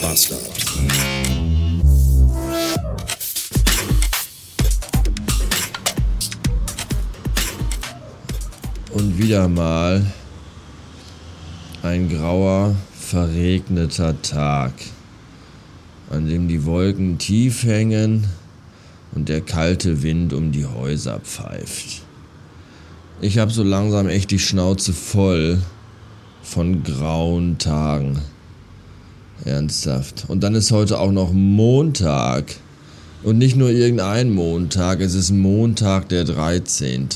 [0.00, 0.40] Bastard.
[8.92, 10.04] Und wieder mal
[11.82, 14.72] ein grauer, verregneter Tag,
[16.10, 18.26] an dem die Wolken tief hängen
[19.12, 22.02] und der kalte Wind um die Häuser pfeift.
[23.20, 25.60] Ich habe so langsam echt die Schnauze voll
[26.42, 28.20] von grauen Tagen.
[29.44, 30.24] Ernsthaft.
[30.28, 32.56] Und dann ist heute auch noch Montag.
[33.22, 37.08] Und nicht nur irgendein Montag, es ist Montag der 13.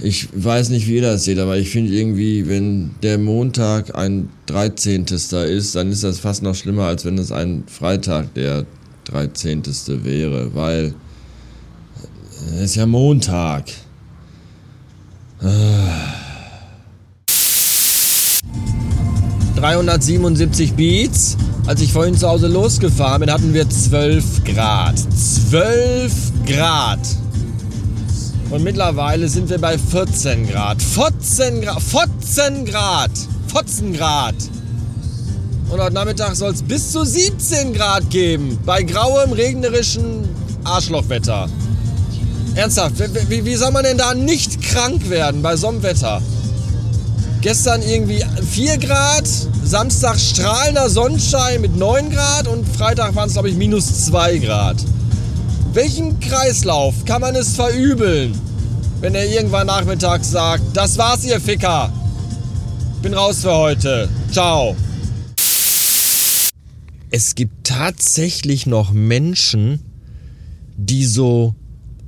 [0.00, 4.28] Ich weiß nicht, wie ihr das seht, aber ich finde irgendwie, wenn der Montag ein
[4.46, 5.06] 13.
[5.06, 5.32] ist,
[5.74, 8.66] dann ist das fast noch schlimmer, als wenn es ein Freitag der
[9.04, 9.62] 13.
[10.04, 10.94] wäre, weil
[12.54, 13.64] es ist ja Montag.
[19.58, 21.36] 377 Beats.
[21.66, 24.94] Als ich vorhin zu Hause losgefahren bin, hatten wir 12 Grad.
[25.50, 26.12] 12
[26.46, 27.00] Grad.
[28.50, 30.80] Und mittlerweile sind wir bei 14 Grad.
[30.80, 31.82] 14 Grad.
[31.82, 33.10] 14 Grad.
[33.52, 34.36] 14 Grad.
[35.70, 38.58] Und heute Nachmittag soll es bis zu 17 Grad geben.
[38.64, 40.28] Bei grauem, regnerischen
[40.64, 41.48] Arschlochwetter.
[42.54, 42.94] Ernsthaft,
[43.28, 46.22] wie, wie soll man denn da nicht krank werden bei so einem Wetter?
[47.40, 49.28] Gestern irgendwie 4 Grad,
[49.64, 54.76] Samstag strahlender Sonnenschein mit 9 Grad und Freitag waren es, glaube ich, minus 2 Grad.
[55.72, 58.36] Welchen Kreislauf kann man es verübeln,
[59.00, 61.92] wenn er irgendwann nachmittags sagt, das war's ihr Ficker.
[63.02, 64.08] Bin raus für heute.
[64.32, 64.74] Ciao.
[67.10, 69.80] Es gibt tatsächlich noch Menschen,
[70.76, 71.54] die so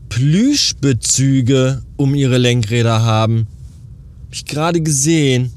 [0.09, 3.47] Plüschbezüge um ihre Lenkräder haben.
[4.31, 5.50] Hab ich gerade gesehen.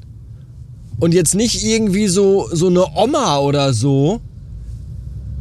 [0.98, 4.20] Und jetzt nicht irgendwie so, so eine Oma oder so,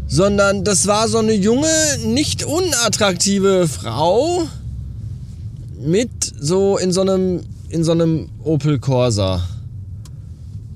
[0.05, 4.43] sondern das war so eine junge, nicht unattraktive Frau
[5.81, 9.41] mit so in so einem, in so einem Opel Corsa.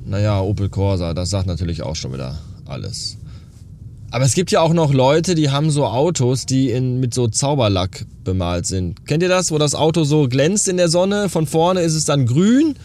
[0.08, 3.18] Naja, Opel Corsa, das sagt natürlich auch schon wieder alles.
[4.10, 7.28] Aber es gibt ja auch noch Leute, die haben so Autos, die in, mit so
[7.28, 9.06] Zauberlack bemalt sind.
[9.06, 11.28] Kennt ihr das, wo das Auto so glänzt in der Sonne?
[11.28, 12.76] Von vorne ist es dann grün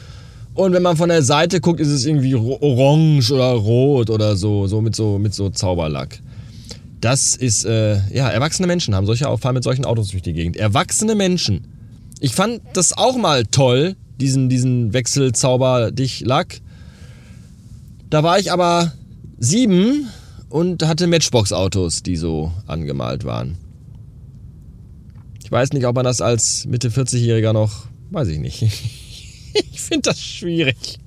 [0.54, 4.66] und wenn man von der Seite guckt, ist es irgendwie orange oder rot oder so,
[4.66, 6.20] so mit so, mit so Zauberlack.
[7.00, 10.56] Das ist, äh, ja, erwachsene Menschen haben solche fahren mit solchen Autos durch die Gegend.
[10.56, 11.66] Erwachsene Menschen.
[12.20, 16.60] Ich fand das auch mal toll, diesen, diesen Wechselzauber-Dich-Lack.
[18.10, 18.92] Da war ich aber
[19.38, 20.08] sieben
[20.52, 23.56] und hatte Matchbox-Autos, die so angemalt waren.
[25.42, 28.62] Ich weiß nicht, ob man das als Mitte 40-Jähriger noch, weiß ich nicht.
[29.54, 30.76] ich finde das schwierig.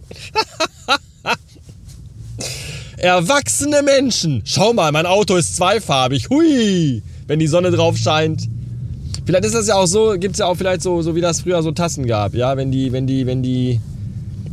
[2.98, 4.42] Erwachsene Menschen.
[4.46, 6.30] Schau mal, mein Auto ist zweifarbig.
[6.30, 8.50] Hui, wenn die Sonne drauf scheint.
[9.26, 11.42] Vielleicht ist das ja auch so, gibt es ja auch vielleicht so, so wie das
[11.42, 13.80] früher so Tassen gab, ja, wenn die, wenn die, wenn die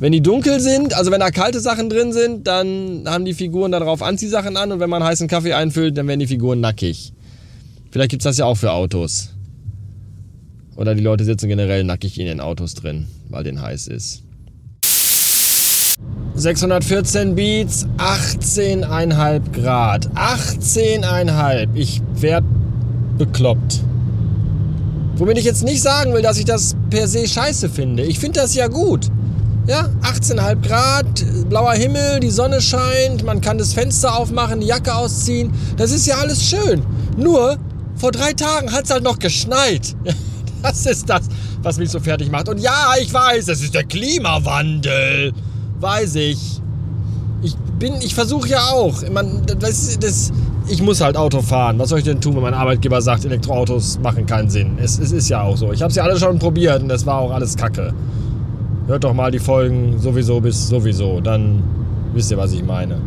[0.02, 3.70] wenn die dunkel sind, also wenn da kalte Sachen drin sind, dann haben die Figuren
[3.70, 7.12] darauf Anziehsachen an und wenn man heißen Kaffee einfüllt, dann werden die Figuren nackig.
[7.92, 9.28] Vielleicht gibt es das ja auch für Autos.
[10.74, 14.24] Oder die Leute sitzen generell nackig in den Autos drin, weil denen heiß ist.
[16.34, 20.08] 614 Beats, 18,5 Grad.
[20.16, 21.68] 18,5.
[21.74, 22.42] Ich werd
[23.18, 23.84] bekloppt.
[25.14, 28.02] Womit ich jetzt nicht sagen will, dass ich das per se scheiße finde.
[28.02, 29.08] Ich finde das ja gut.
[29.66, 34.92] Ja, 18,5 Grad, blauer Himmel, die Sonne scheint, man kann das Fenster aufmachen, die Jacke
[34.92, 35.52] ausziehen.
[35.76, 36.82] Das ist ja alles schön.
[37.16, 37.58] Nur,
[37.94, 39.94] vor drei Tagen hat es halt noch geschneit.
[40.62, 41.22] Das ist das,
[41.64, 42.48] was mich so fertig macht.
[42.48, 45.32] Und ja, ich weiß, es ist der Klimawandel.
[45.80, 46.38] Weiß ich.
[47.42, 49.02] Ich bin, ich versuche ja auch.
[49.10, 50.30] Man, das, das,
[50.68, 51.80] ich muss halt Auto fahren.
[51.80, 54.78] Was soll ich denn tun, wenn mein Arbeitgeber sagt, Elektroautos machen keinen Sinn?
[54.80, 55.72] Es, es ist ja auch so.
[55.72, 57.92] Ich habe sie alle schon probiert und das war auch alles Kacke.
[58.86, 61.20] Hört doch mal die Folgen sowieso bis sowieso.
[61.20, 61.62] Dann
[62.12, 63.00] wisst ihr, was ich meine.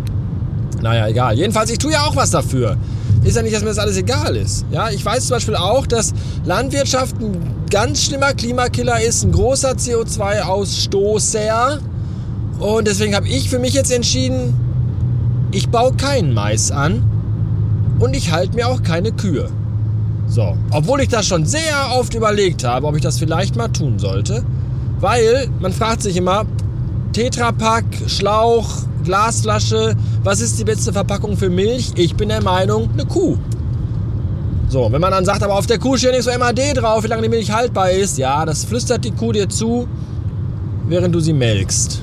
[0.81, 1.37] Naja, egal.
[1.37, 2.77] Jedenfalls, ich tue ja auch was dafür.
[3.23, 4.65] Ist ja nicht, dass mir das alles egal ist.
[4.71, 6.13] Ja, ich weiß zum Beispiel auch, dass
[6.45, 7.37] Landwirtschaft ein
[7.69, 11.79] ganz schlimmer Klimakiller ist, ein großer CO2-Ausstoßer.
[12.59, 14.53] Und deswegen habe ich für mich jetzt entschieden,
[15.51, 17.03] ich baue keinen Mais an
[17.99, 19.49] und ich halte mir auch keine Kühe.
[20.27, 23.99] So, obwohl ich das schon sehr oft überlegt habe, ob ich das vielleicht mal tun
[23.99, 24.43] sollte.
[24.99, 26.45] Weil man fragt sich immer,
[27.13, 28.67] Tetrapack, Schlauch,
[29.03, 31.93] Glasflasche, was ist die beste Verpackung für Milch?
[31.95, 33.37] Ich bin der Meinung, eine Kuh.
[34.67, 37.07] So, wenn man dann sagt, aber auf der Kuh steht nicht so MAD drauf, wie
[37.07, 39.87] lange die Milch haltbar ist, ja, das flüstert die Kuh dir zu,
[40.87, 42.01] während du sie melkst.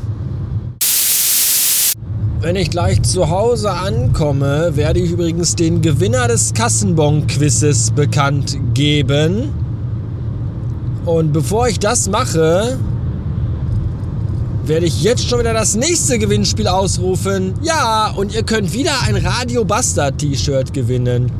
[2.40, 9.61] Wenn ich gleich zu Hause ankomme, werde ich übrigens den Gewinner des Kassenbon-Quizzes bekannt geben.
[11.04, 12.78] Und bevor ich das mache,
[14.64, 17.54] werde ich jetzt schon wieder das nächste Gewinnspiel ausrufen.
[17.62, 21.32] Ja, und ihr könnt wieder ein Radio Bastard T-Shirt gewinnen.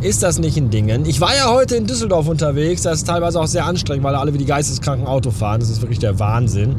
[0.00, 1.06] Ist das nicht ein Dingen?
[1.06, 2.82] Ich war ja heute in Düsseldorf unterwegs.
[2.82, 5.60] Das ist teilweise auch sehr anstrengend, weil alle wie die geisteskranken Auto fahren.
[5.60, 6.74] Das ist wirklich der Wahnsinn.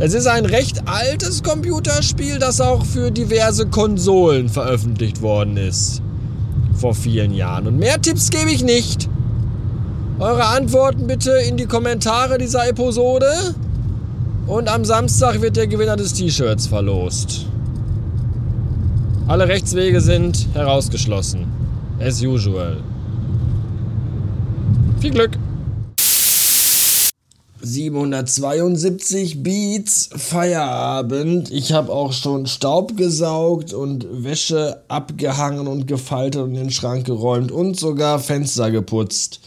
[0.00, 6.02] es ist ein recht altes Computerspiel, das auch für diverse Konsolen veröffentlicht worden ist.
[6.74, 7.66] Vor vielen Jahren.
[7.66, 9.08] Und mehr Tipps gebe ich nicht.
[10.20, 13.26] Eure Antworten bitte in die Kommentare dieser Episode.
[14.46, 17.46] Und am Samstag wird der Gewinner des T-Shirts verlost.
[19.26, 21.44] Alle Rechtswege sind herausgeschlossen.
[22.00, 22.78] As usual.
[25.00, 25.32] Viel Glück!
[27.60, 31.50] 772 Beats Feierabend.
[31.50, 37.06] Ich habe auch schon Staub gesaugt und Wäsche abgehangen und gefaltet und in den Schrank
[37.06, 39.40] geräumt und sogar Fenster geputzt,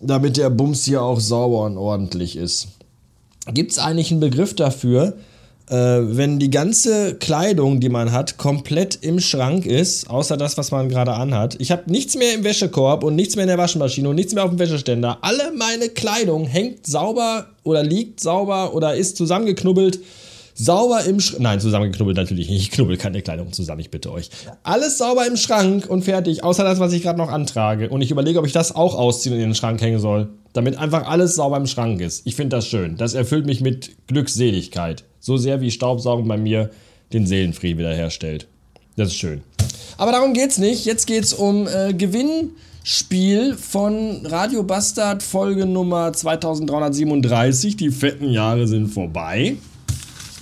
[0.00, 2.68] damit der Bums hier auch sauber und ordentlich ist.
[3.52, 5.14] Gibt es eigentlich einen Begriff dafür,
[5.66, 10.88] wenn die ganze Kleidung, die man hat, komplett im Schrank ist, außer das, was man
[10.88, 11.56] gerade anhat.
[11.58, 14.44] Ich habe nichts mehr im Wäschekorb und nichts mehr in der Waschmaschine und nichts mehr
[14.44, 15.18] auf dem Wäscheständer.
[15.22, 20.00] Alle meine Kleidung hängt sauber oder liegt sauber oder ist zusammengeknubbelt.
[20.54, 21.42] Sauber im Schrank.
[21.42, 22.62] Nein, zusammengeknubbelt natürlich nicht.
[22.62, 24.30] Ich knubbel keine Kleidung zusammen, ich bitte euch.
[24.62, 27.88] Alles sauber im Schrank und fertig, außer das, was ich gerade noch antrage.
[27.88, 30.28] Und ich überlege, ob ich das auch ausziehen und in den Schrank hängen soll.
[30.52, 32.24] Damit einfach alles sauber im Schrank ist.
[32.24, 32.96] Ich finde das schön.
[32.96, 35.02] Das erfüllt mich mit Glückseligkeit.
[35.18, 36.70] So sehr wie Staubsaugen bei mir
[37.12, 38.46] den Seelenfrieden wiederherstellt.
[38.96, 39.42] Das ist schön.
[39.96, 40.84] Aber darum geht's nicht.
[40.84, 47.76] Jetzt geht's um äh, Gewinnspiel von Radio Bastard Folge Nummer 2337.
[47.76, 49.56] Die fetten Jahre sind vorbei.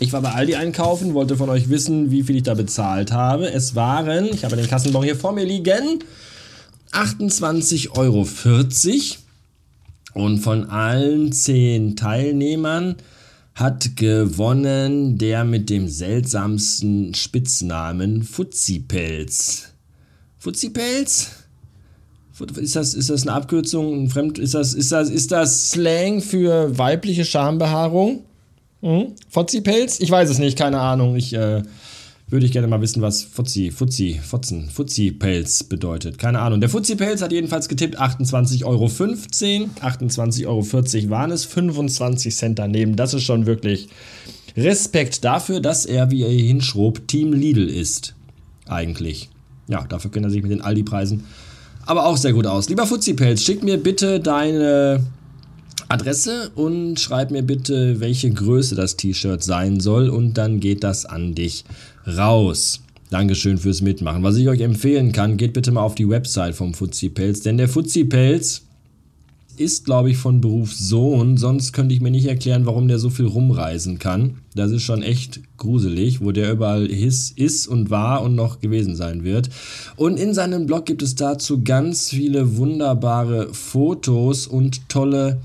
[0.03, 3.53] Ich war bei Aldi einkaufen, wollte von euch wissen, wie viel ich da bezahlt habe.
[3.53, 6.03] Es waren, ich habe den Kassenbon hier vor mir liegen,
[6.91, 8.27] 28,40 Euro.
[10.15, 12.97] Und von allen 10 Teilnehmern
[13.55, 19.69] hat gewonnen der mit dem seltsamsten Spitznamen Fuzzipelz.
[20.37, 21.31] Fuzzipelz?
[22.57, 24.03] Ist das, ist das eine Abkürzung?
[24.03, 28.25] Ein Fremd, ist, das, ist, das, ist das Slang für weibliche Schambehaarung?
[28.83, 29.15] Hm?
[29.29, 30.01] Fotzipelz?
[30.01, 31.17] Ich weiß es nicht, keine Ahnung.
[31.17, 31.63] Ich äh,
[32.29, 36.19] würde ich gerne mal wissen, was Fuzzi, Fuzzi, Fotzen, Fuzzi-Pelz bedeutet.
[36.19, 36.61] Keine Ahnung.
[36.61, 38.87] Der Fuzzi-Pelz hat jedenfalls getippt 28,15 Euro.
[38.87, 41.45] 28,40 Euro waren es.
[41.45, 42.97] 25 Cent daneben.
[42.97, 43.89] Das ist schon wirklich
[44.57, 48.15] Respekt dafür, dass er, wie er hier hinschrob, Team Lidl ist.
[48.67, 49.31] Eigentlich.
[49.69, 51.25] Ja, dafür kennt er sich mit den Aldi-Preisen
[51.87, 52.69] aber auch sehr gut aus.
[52.69, 55.05] Lieber Fuzzi-Pelz, schick mir bitte deine
[55.93, 61.05] Adresse und schreib mir bitte, welche Größe das T-Shirt sein soll und dann geht das
[61.05, 61.67] an dich
[62.07, 62.81] raus.
[63.11, 64.23] Dankeschön fürs Mitmachen.
[64.23, 67.69] Was ich euch empfehlen kann, geht bitte mal auf die Website vom Fuzzi-Pelz, denn der
[67.69, 68.63] Fuzzi-Pelz
[69.59, 73.11] ist, glaube ich, von Beruf Sohn, sonst könnte ich mir nicht erklären, warum der so
[73.11, 74.39] viel rumreisen kann.
[74.55, 78.97] Das ist schon echt gruselig, wo der überall ist, ist und war und noch gewesen
[78.97, 79.51] sein wird.
[79.97, 85.43] Und in seinem Blog gibt es dazu ganz viele wunderbare Fotos und tolle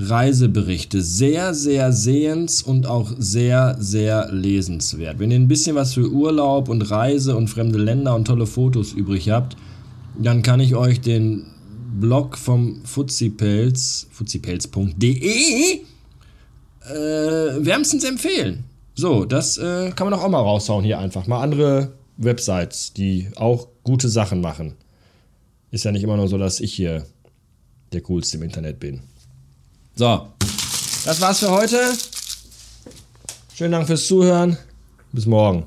[0.00, 1.02] Reiseberichte.
[1.02, 5.18] Sehr, sehr sehens und auch sehr, sehr lesenswert.
[5.18, 8.92] Wenn ihr ein bisschen was für Urlaub und Reise und fremde Länder und tolle Fotos
[8.92, 9.56] übrig habt,
[10.18, 11.46] dann kann ich euch den
[12.00, 18.64] Blog vom Fuzzipelz, fuzzipelz.de, äh, wärmstens empfehlen.
[18.94, 21.26] So, das äh, kann man auch mal raushauen hier einfach.
[21.26, 24.74] Mal andere Websites, die auch gute Sachen machen.
[25.70, 27.06] Ist ja nicht immer nur so, dass ich hier
[27.92, 29.00] der Coolste im Internet bin.
[30.00, 30.26] So,
[31.04, 31.92] das war's für heute.
[33.54, 34.56] Schönen Dank fürs Zuhören.
[35.12, 35.66] Bis morgen.